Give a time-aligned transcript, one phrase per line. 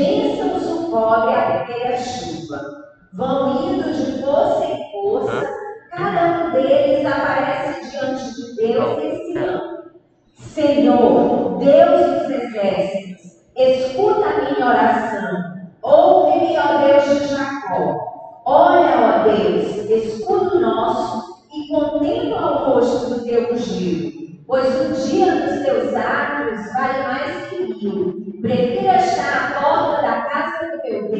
[0.00, 2.84] bênçãos o pobre até a chuva.
[3.12, 5.46] Vão indo de força em força,
[5.90, 9.60] cada um deles aparece diante de Deus esse ano.
[9.60, 10.42] É.
[10.42, 13.20] Senhor, Deus dos exércitos,
[13.54, 15.60] escuta a minha oração.
[15.82, 18.42] Ouve-me, ó Deus de Jacó.
[18.46, 24.18] Olha, ó Deus, escudo nosso, e contempla o rosto do teu ungido.
[24.46, 28.20] Pois o dia dos teus atos vale mais que mil.
[28.40, 29.39] Prefiro estar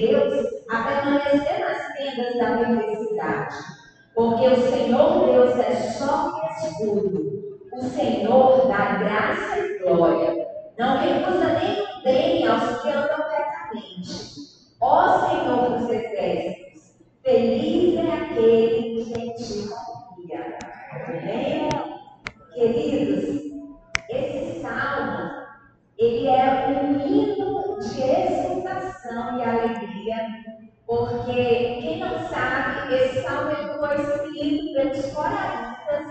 [0.01, 3.56] Deus a permanecer nas tendas da perversidade,
[4.15, 10.47] porque o Senhor Deus é só e escudo, o Senhor dá graça e glória,
[10.78, 14.41] não recusa nenhum bem aos que andam retamente.
[14.80, 20.59] Ó Senhor dos exércitos, feliz é aquele que em ti confia.
[21.06, 21.69] Amém?
[22.55, 23.25] Queridos,
[24.09, 25.30] esse salmo,
[25.98, 28.70] ele é um hino de exultação
[29.12, 30.16] e alegria,
[30.87, 36.06] porque quem não sabe, esse salmo é foi escrito pelos é coraítas,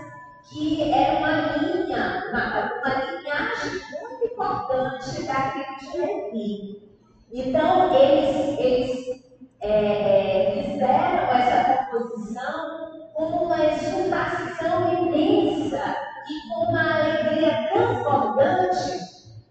[0.50, 6.90] que era uma linha, uma, uma linhagem muito importante daquilo de Levi.
[7.32, 9.22] Então, eles, eles
[9.60, 15.96] é, fizeram essa composição com uma exultação imensa
[16.28, 19.00] e com uma alegria transbordante.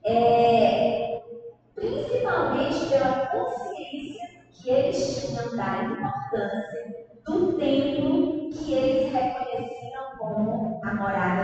[0.03, 0.98] É,
[1.80, 10.94] principalmente pela consciência que eles tinham da importância do templo que eles reconheciam como a
[10.94, 11.39] morada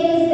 [0.00, 0.29] days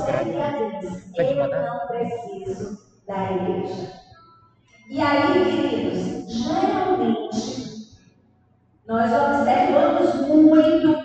[0.00, 1.02] Deus.
[1.18, 3.92] Eu não preciso da igreja.
[4.88, 7.88] E aí, queridos, geralmente,
[8.86, 10.96] nós observamos muito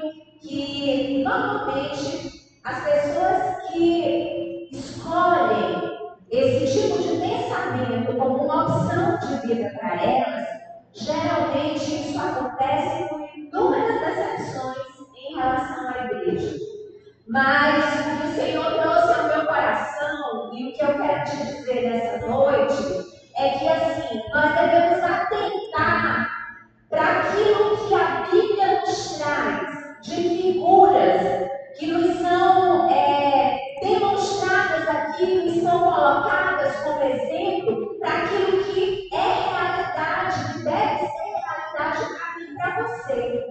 [0.41, 5.97] que, normalmente, as pessoas que escolhem
[6.29, 10.47] esse tipo de pensamento como uma opção de vida para elas,
[10.93, 14.77] geralmente isso acontece com inúmeras decepções
[15.15, 16.57] em relação à igreja.
[17.27, 17.96] Mas
[20.77, 26.29] que eu quero te dizer nessa noite é que assim, nós devemos atentar
[26.89, 35.51] para aquilo que a Bíblia nos traz de figuras que nos são é, demonstradas aqui,
[35.51, 42.07] que são colocadas como exemplo para aquilo que é realidade, que deve ser realidade
[42.37, 43.45] mim para você.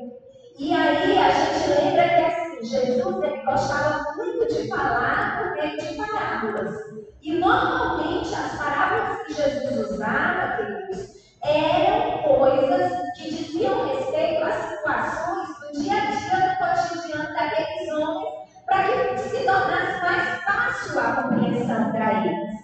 [0.58, 5.76] E aí a gente lembra que assim, Jesus ele gostava muito de falar por meio
[5.76, 7.05] de parábolas.
[7.22, 15.48] E normalmente as parábolas que Jesus usava, queridos, eram coisas que diziam respeito às situações
[15.60, 18.34] do dia a dia do cotidiano daqueles homens,
[18.66, 22.56] para que se tornasse mais fácil a compreensão para eles.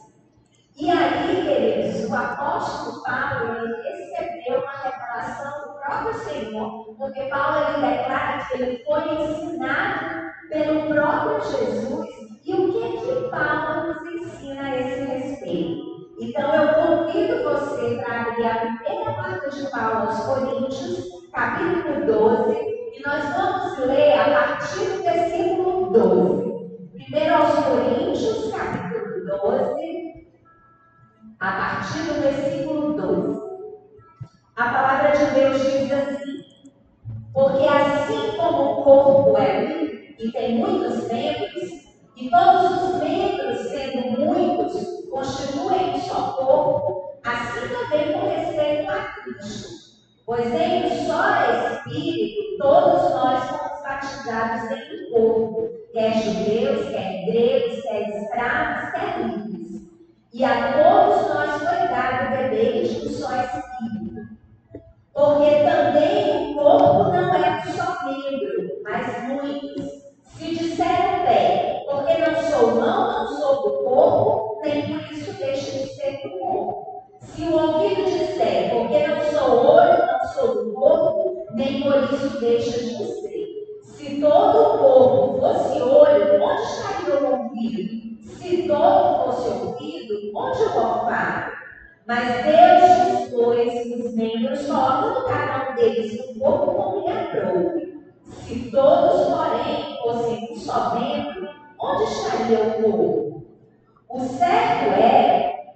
[0.76, 7.58] E aí, queridos, o apóstolo Paulo ele recebeu uma revelação do próprio Senhor, porque Paulo
[7.68, 12.08] ele declara que ele foi ensinado pelo próprio Jesus.
[12.44, 14.11] E o que é que Paulo nos
[14.62, 15.92] a esse respeito?
[16.20, 22.52] Então eu convido você para abrir a primeira carta de Paulo aos Coríntios, capítulo 12,
[22.54, 26.52] e nós vamos ler a partir do versículo 12.
[26.94, 30.26] Primeiro aos Coríntios, capítulo 12,
[31.40, 33.42] a partir do versículo 12.
[34.54, 36.44] A palavra de Deus diz assim:
[37.32, 39.92] Porque assim como o corpo é um
[40.24, 41.70] e tem muitos membros,
[42.16, 43.31] e todos os membros,
[45.12, 49.68] constituem só corpo, assim também com respeito a Cristo.
[50.24, 51.22] Pois em um só
[51.52, 59.26] Espírito, todos nós fomos batizados em um corpo, quer judeus, quer gregos, quer escravos, quer
[59.26, 59.82] livres.
[60.32, 64.28] E a todos nós foi dado beber de um só Espírito.
[65.12, 69.92] Porque também o corpo não é um só membro, mas muitos.
[70.24, 73.21] Se disseram bem, porque não sou mão,
[73.62, 77.02] do corpo, nem por isso deixa de ser do corpo.
[77.20, 82.40] Se o ouvido disser, porque não sou olho, não sou do corpo, nem por isso
[82.40, 83.22] deixa de ser.
[83.84, 88.02] Se todo o corpo fosse olho, onde estaria o ouvido?
[88.38, 91.52] Se todo fosse ouvido, onde o olfato?
[92.06, 98.02] Mas Deus dispôs os membros só cada um deles no corpo como lhe aprouve.
[98.42, 101.48] Se todos, porém, fossem um só membro,
[101.80, 103.31] onde estaria o corpo?
[104.12, 105.72] O certo é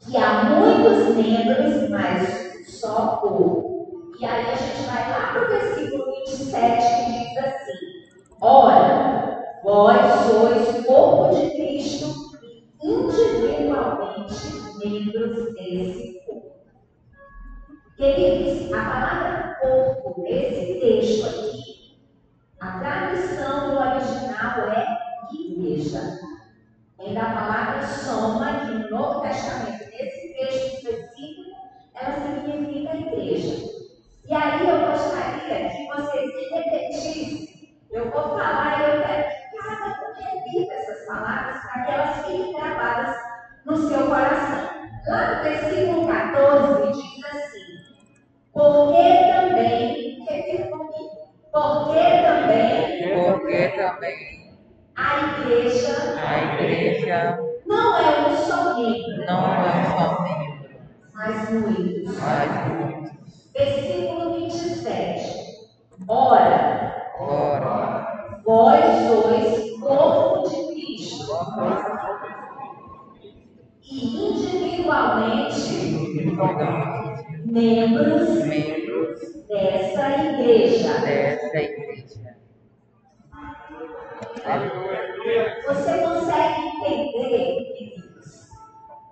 [0.00, 4.14] que há muitos membros, mas só corpo.
[4.18, 10.00] E aí a gente vai lá para o versículo 27 que diz assim: Ora, vós
[10.24, 14.34] sois corpo de Cristo e individualmente
[14.82, 16.52] membros desse corpo.
[17.98, 21.98] Queridos, a palavra corpo nesse texto aqui,
[22.60, 25.02] a tradução do original é
[25.34, 26.00] igreja
[27.04, 31.56] e da palavra soma que no Novo Testamento, nesse texto específico,
[31.94, 33.72] ela significa igreja.
[34.28, 37.76] E aí eu gostaria que vocês repetissem.
[37.90, 42.16] Eu vou falar, e eu quero que cada um repita essas palavras para que elas
[42.18, 43.16] fiquem gravadas
[43.66, 44.88] no seu coração.
[45.08, 47.96] Lá no versículo 14 diz assim:
[48.52, 54.31] Porque também, repita comigo, porque também, porque também
[54.96, 60.22] a igreja, a igreja não é um só não é um
[61.14, 62.18] mas muitos.
[62.18, 63.12] Mas muitos.
[63.54, 65.42] Versículo 27.
[66.08, 71.32] Ora, ora, vós sois corpo de Cristo.
[73.84, 75.70] E individualmente,
[77.44, 80.92] membros, membros dessa igreja.
[81.00, 81.81] Dessa igreja
[84.42, 88.48] você consegue entender, queridos,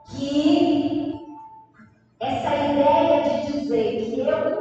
[0.09, 1.37] que
[2.19, 4.61] essa ideia de dizer que eu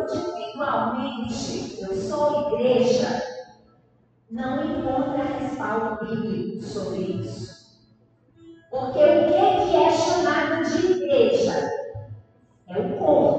[0.60, 3.24] individualmente, eu sou igreja,
[4.30, 7.80] não encontra respaldo bíblico sobre isso.
[8.70, 11.68] Porque o que é chamado de igreja?
[12.68, 13.38] É o corpo.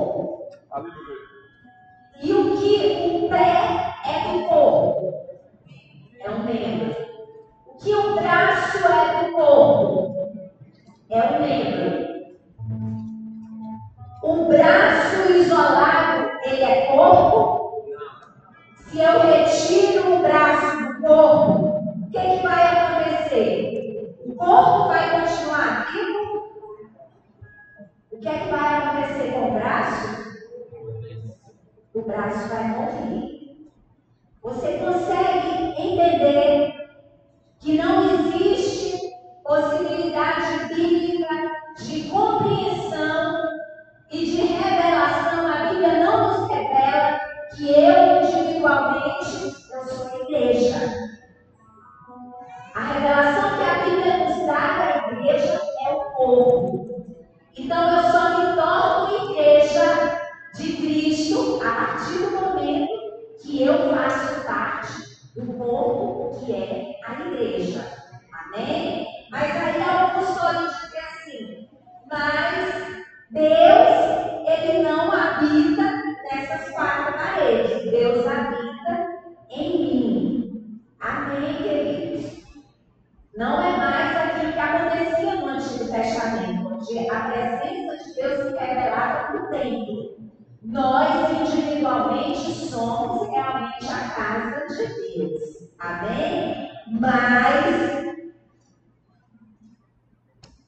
[92.71, 95.71] somos realmente a casa de Deus.
[95.79, 96.71] Amém?
[96.89, 98.15] Mas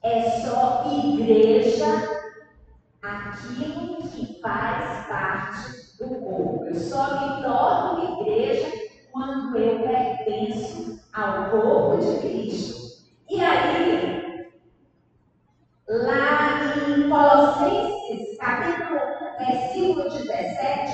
[0.03, 1.87] é só igreja
[3.03, 6.65] aquilo que faz parte do corpo.
[6.65, 8.73] Eu só me torno igreja
[9.13, 13.03] quando eu pertenço ao corpo de Cristo.
[13.29, 14.51] E aí,
[15.89, 20.93] lá em Colossenses, capítulo versículo 17,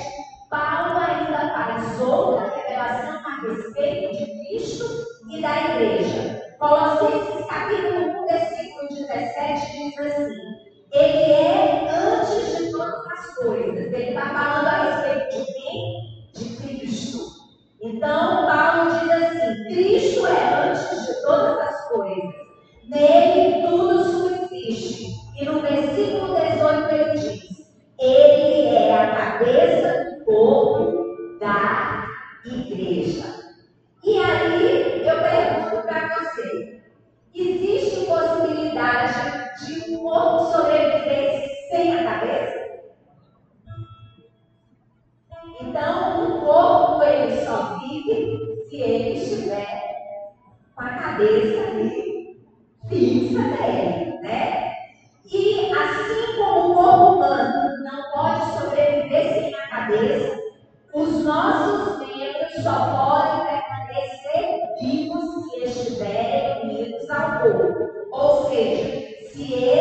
[0.49, 4.85] Paulo ainda faz outra revelação a respeito de Cristo
[5.29, 6.55] e da igreja.
[6.59, 10.39] Colossenses capítulo 1, versículo 17 diz assim:
[10.91, 13.93] Ele é antes de todas as coisas.
[13.93, 16.31] Ele está falando a respeito de quem?
[16.33, 17.19] De Cristo.
[17.81, 22.33] Então, Paulo diz assim: Cristo é antes de todas as coisas.
[22.89, 23.28] Nele
[68.11, 68.85] Ou seja,
[69.31, 69.78] se ele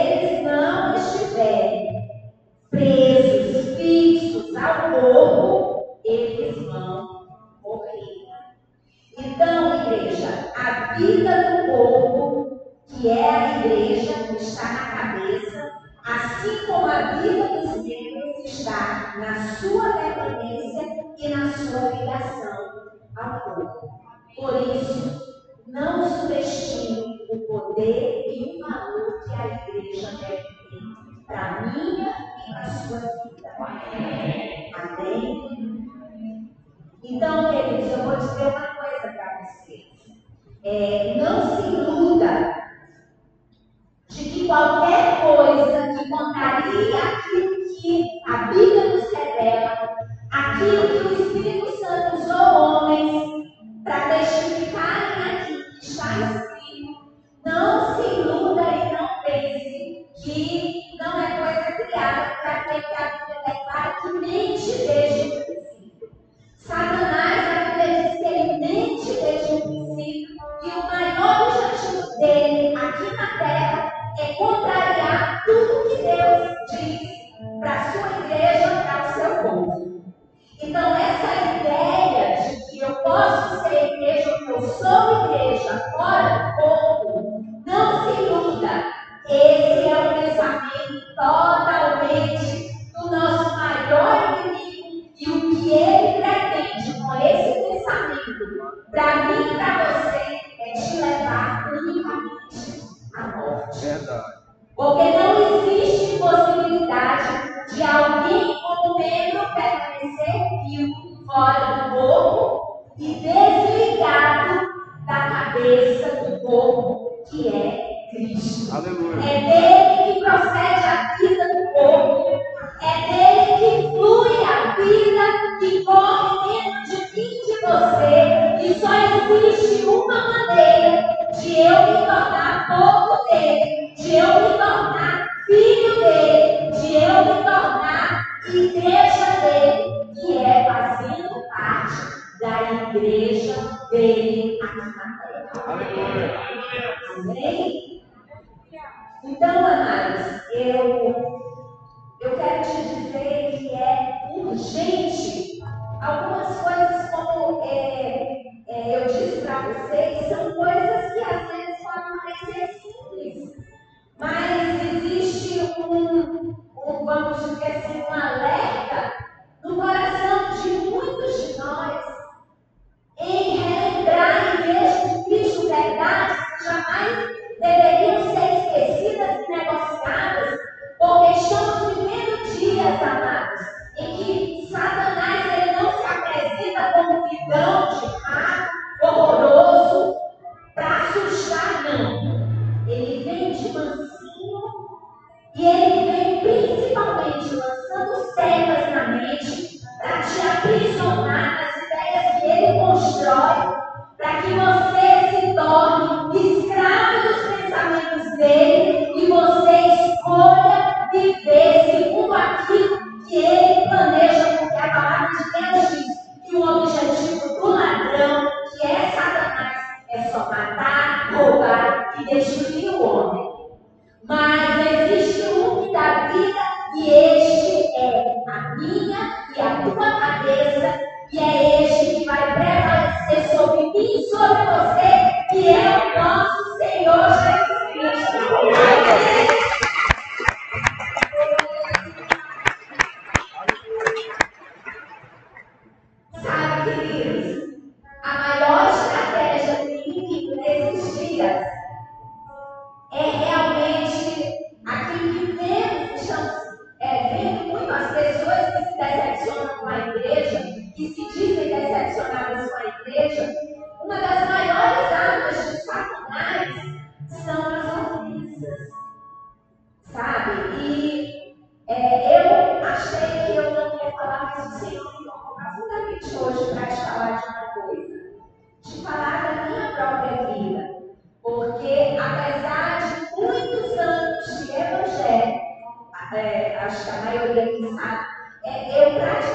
[288.64, 289.47] é, eu praticamente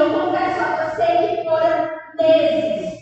[0.00, 2.99] eu confesso a você que foram meses.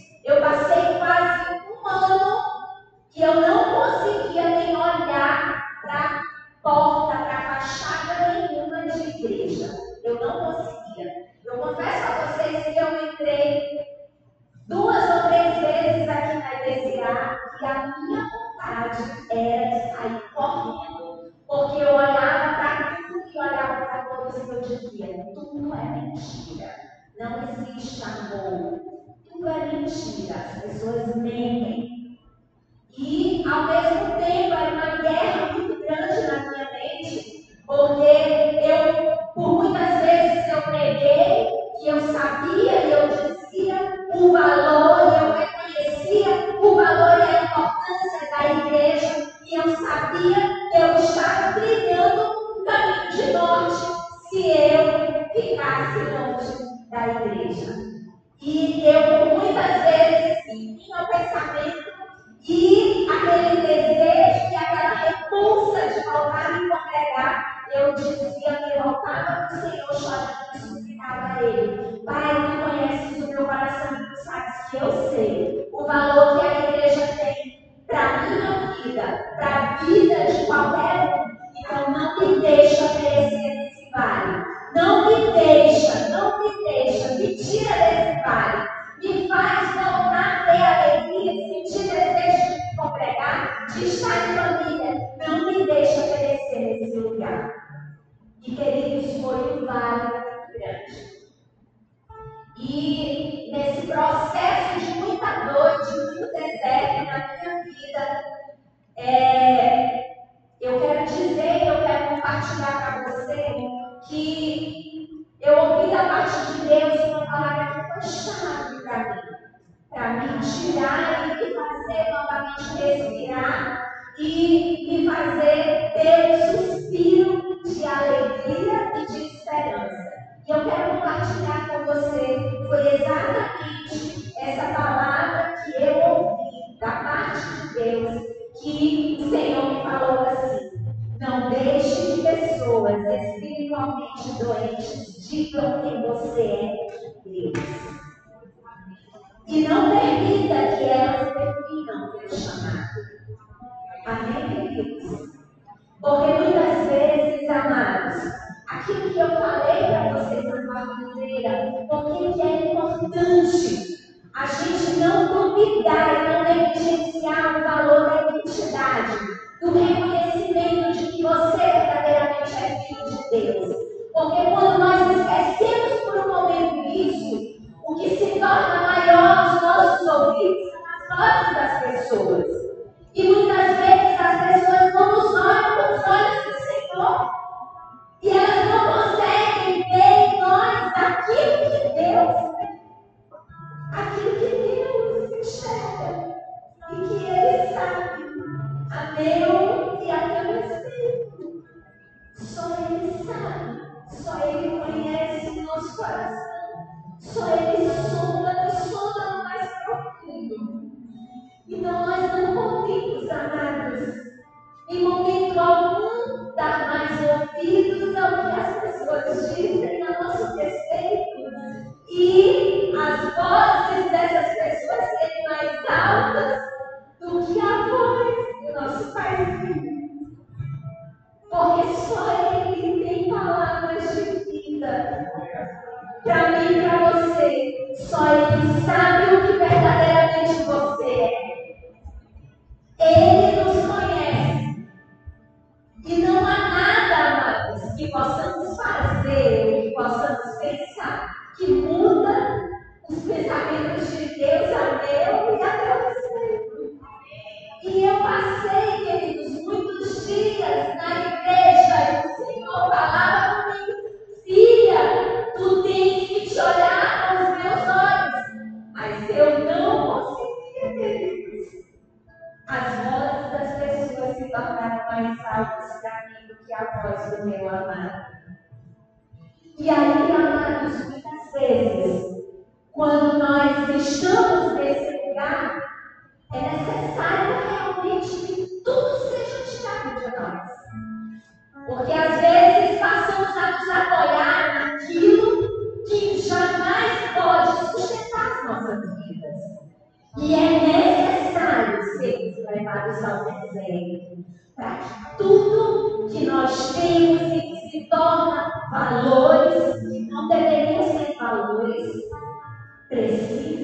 [98.59, 100.18] queridos, foi um vale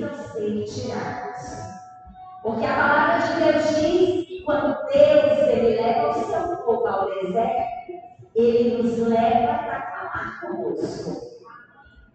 [0.09, 1.75] precisam ser retirados.
[2.43, 7.07] Porque a palavra de Deus diz que quando Deus ele leva o seu povo ao
[7.07, 7.93] deserto,
[8.35, 11.35] ele nos leva para falar conosco.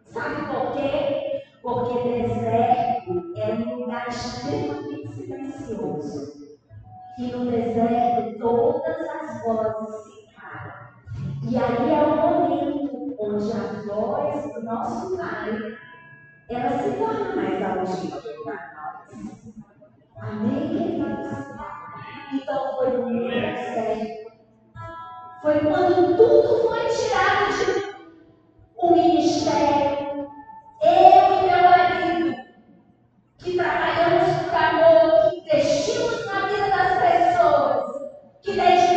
[0.05, 1.43] Sabe por quê?
[1.61, 6.33] Porque deserto é um lugar extremamente silencioso.
[7.15, 10.89] Que no deserto todas as vozes se calam.
[11.49, 15.77] E aí é o momento onde a voz do nosso Pai
[16.49, 19.49] ela se torna mais audível para nós.
[20.19, 21.29] Amém, queridos?
[22.33, 23.19] Então foi o
[23.73, 24.29] sério.
[25.41, 27.89] Foi quando tudo foi tirado de
[28.77, 30.27] o ministério.
[30.81, 32.35] Eu e meu marido,
[33.37, 38.88] que trabalhamos com amor, que investimos na vida das pessoas, que deixamos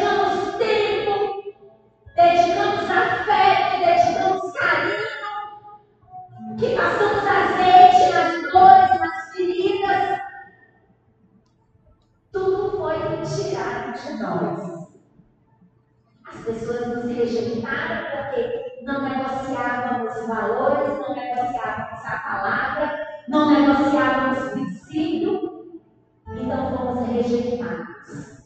[16.35, 25.81] As pessoas nos rejeitaram porque não negociávamos valores, não negociávamos a palavra, não negociávamos princípio,
[26.29, 28.43] então fomos rejeitados.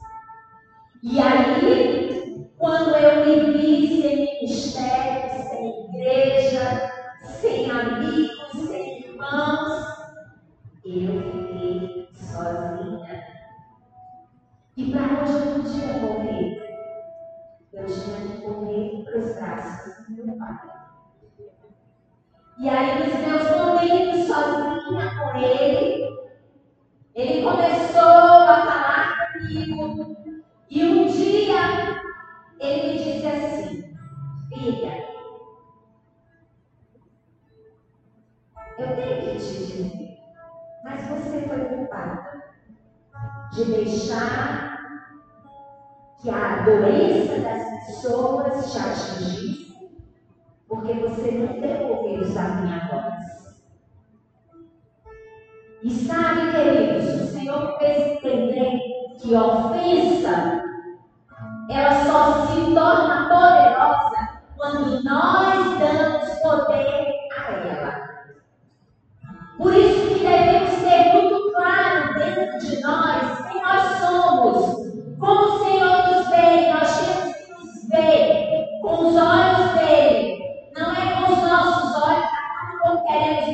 [1.02, 1.45] E aí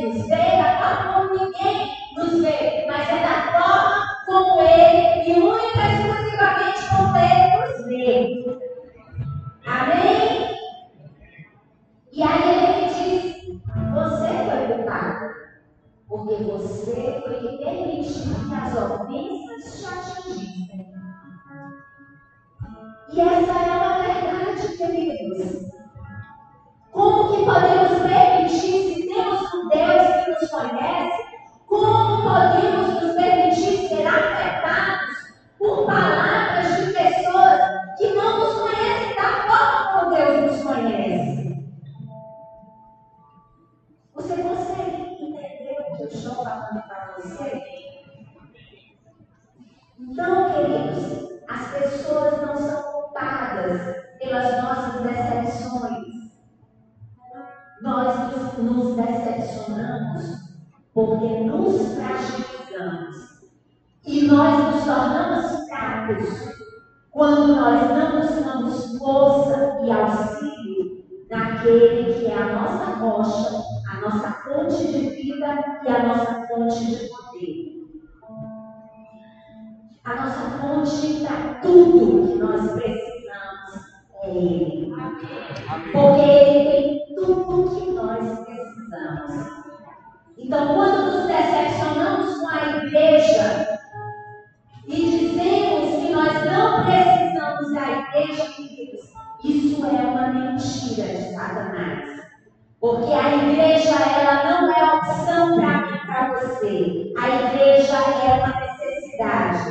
[0.02, 3.81] nos vê da forma como ninguém nos vê, mas é da forma
[100.92, 102.22] mentira de Satanás.
[102.80, 107.12] Porque a igreja ela não é opção para mim, para você.
[107.16, 109.70] A igreja é uma necessidade.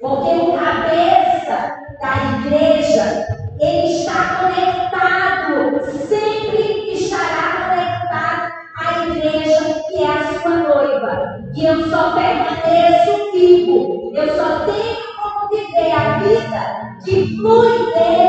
[0.00, 3.26] Porque o cabeça da igreja,
[3.60, 11.44] ele está conectado, sempre estará conectado à igreja que é a sua noiva.
[11.54, 14.12] E eu só permaneço vivo.
[14.14, 18.25] Eu só tenho como viver a vida que flui dele.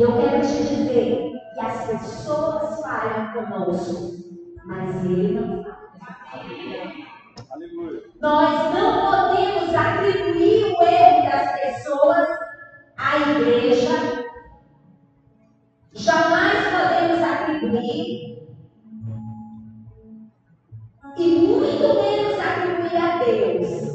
[0.00, 4.16] E eu quero te dizer que as pessoas falham conosco,
[4.64, 5.90] mas ele não fala.
[8.18, 12.28] Nós não podemos atribuir o erro das pessoas
[12.96, 14.24] à igreja.
[15.92, 18.48] Jamais podemos atribuir.
[21.18, 23.90] E muito menos atribuir a Deus.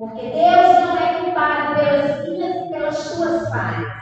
[0.00, 4.01] Porque Deus não é culpado pelas minhas e pelas suas falhas.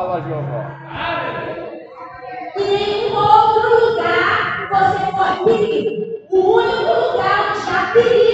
[0.00, 0.64] fala Jeová.
[2.56, 6.26] E nenhum outro lugar você pode pedir.
[6.30, 8.29] O único lugar onde já perigo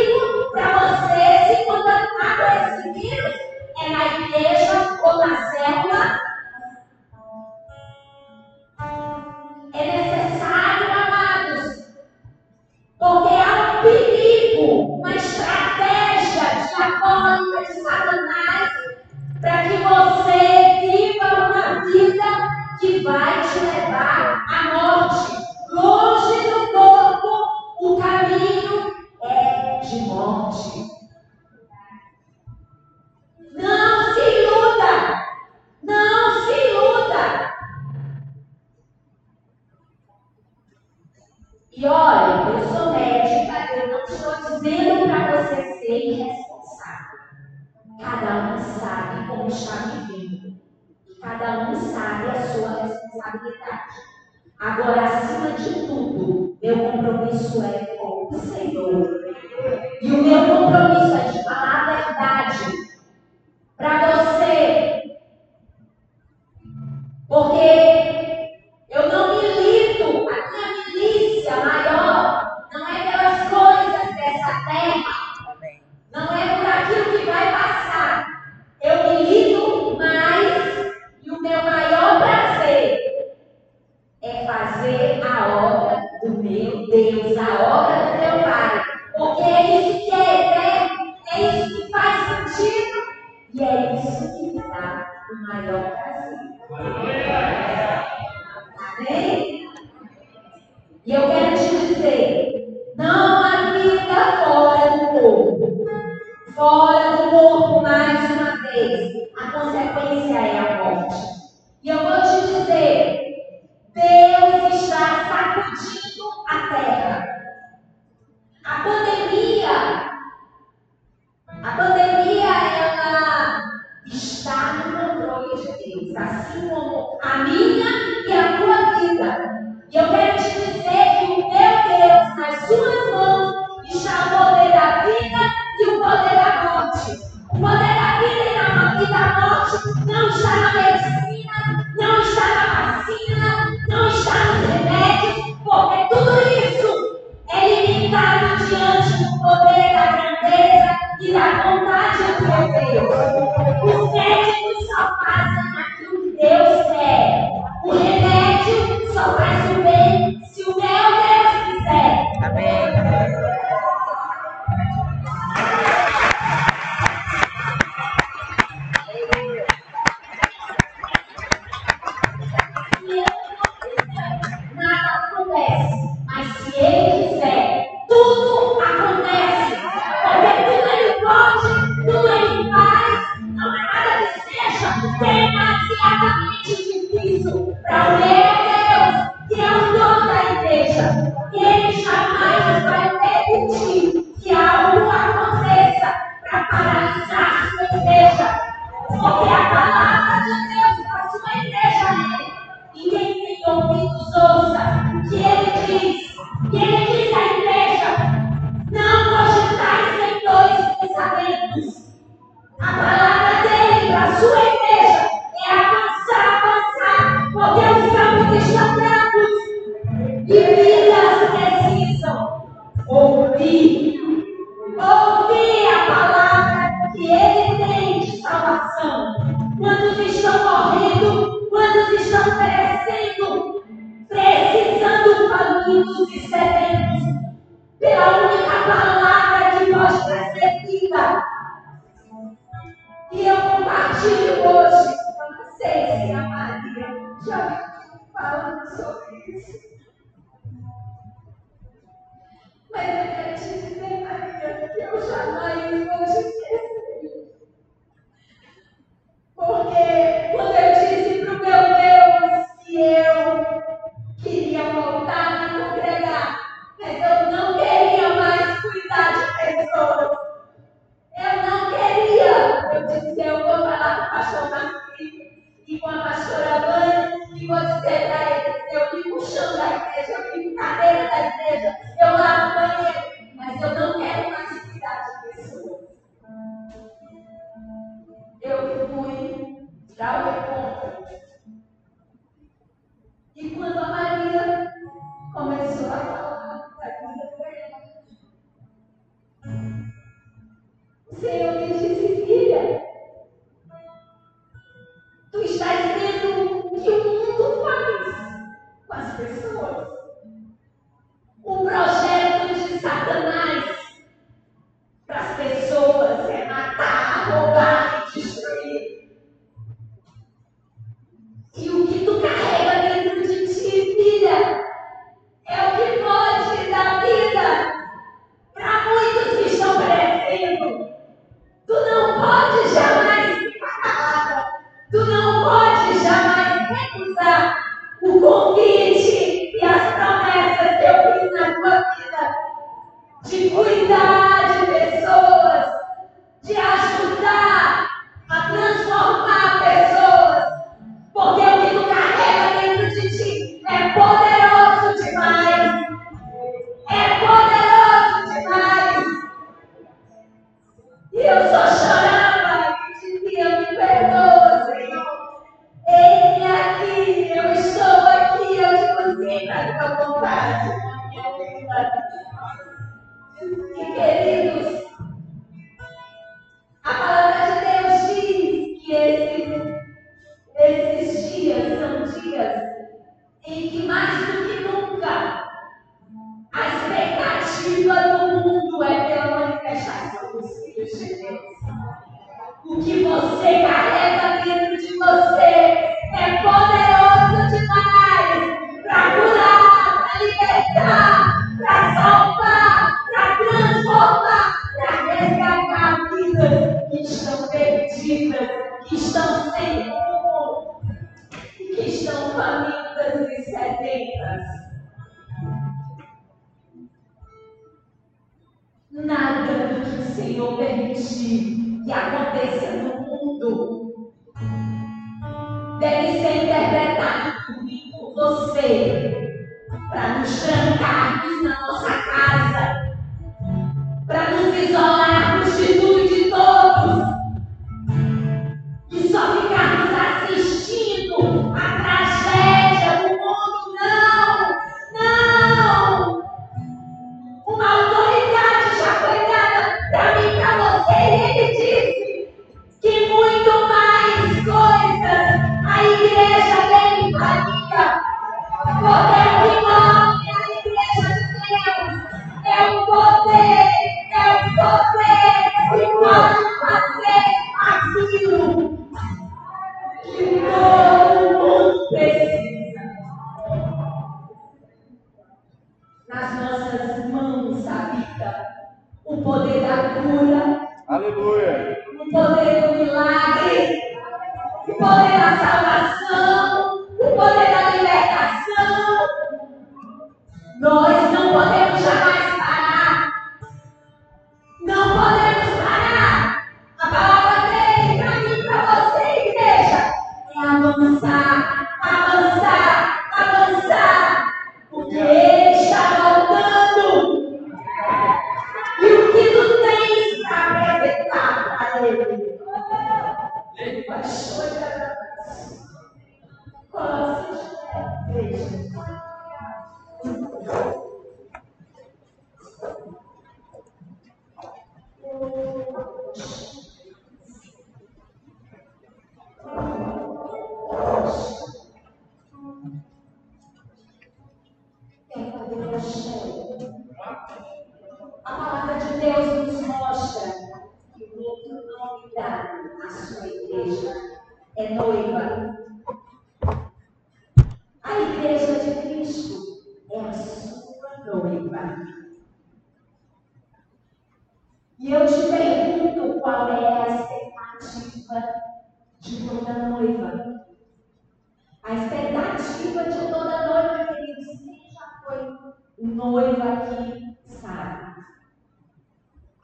[566.37, 568.27] noiva que sabe.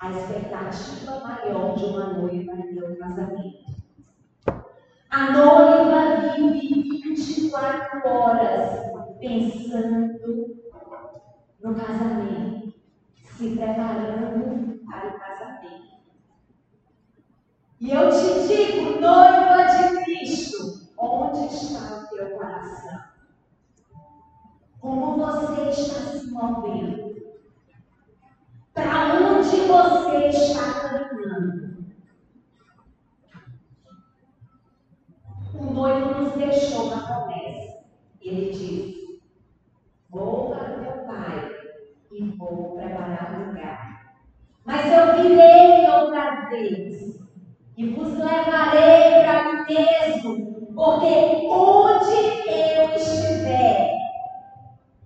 [0.00, 3.72] A expectativa maior de uma noiva é o casamento.
[5.10, 10.18] A noiva vive 24 horas pensando
[11.62, 12.74] no casamento,
[13.26, 15.92] se preparando para o casamento.
[17.80, 20.01] E eu te digo, noiva de
[24.82, 27.14] Como você está se movendo?
[28.74, 31.86] Para onde você está caminhando?
[35.54, 37.84] O noivo nos deixou na promessa.
[38.20, 39.22] Ele disse:
[40.10, 41.52] Vou para meu pai
[42.10, 44.16] e vou preparar o lugar.
[44.64, 47.20] Mas eu virei outra vez
[47.76, 54.01] e vos levarei para mim mesmo, porque onde eu estiver,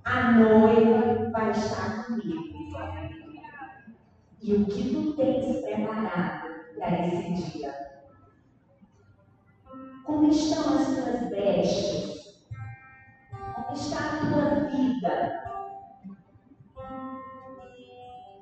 [0.07, 2.47] a noiva vai estar comigo.
[4.41, 6.49] E o que tu tens preparado
[6.79, 7.75] para esse dia?
[10.05, 12.47] Como estão as tuas vestes?
[13.33, 15.43] Como está a tua vida?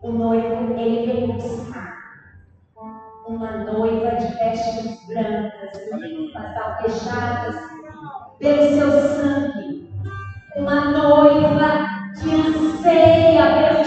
[0.03, 1.95] O noivo, ele veio buscar
[3.27, 7.57] uma noiva de vestes brancas, limpas, alvejadas
[8.39, 9.64] pelo seu sangue
[10.57, 13.84] uma noiva que anseia pelo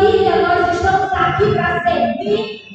[0.00, 2.69] família, nós estamos aqui para servir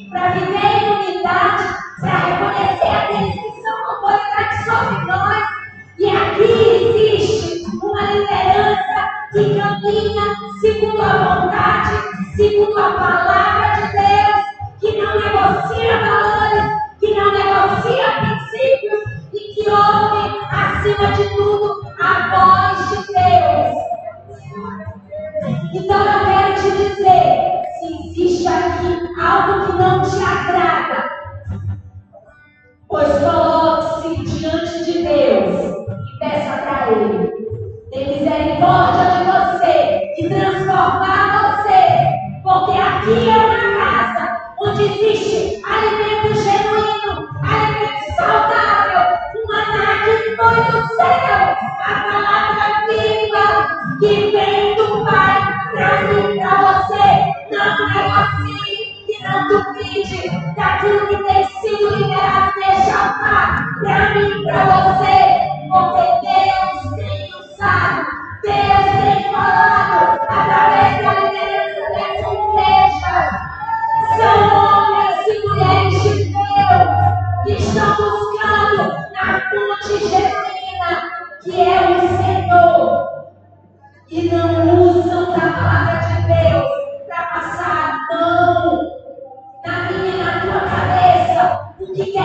[91.94, 92.15] cabeça,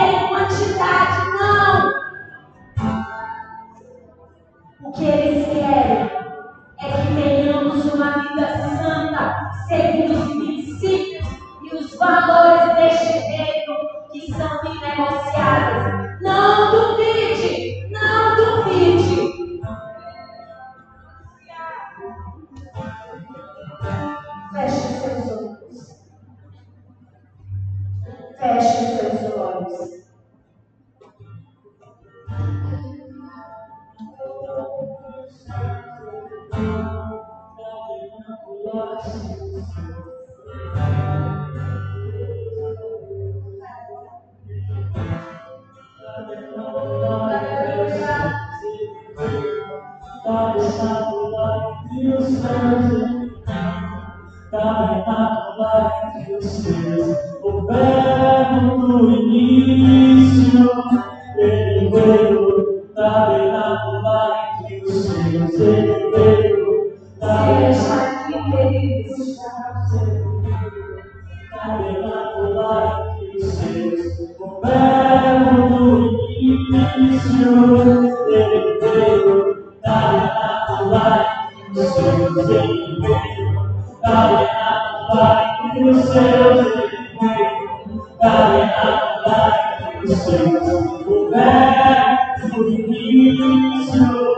[93.62, 94.31] You.